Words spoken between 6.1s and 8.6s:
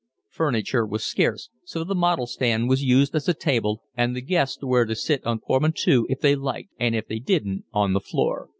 they liked, and if they didn't on the floor.